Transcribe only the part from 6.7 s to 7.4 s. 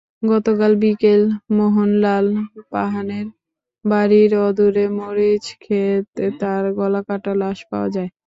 গলাকাটা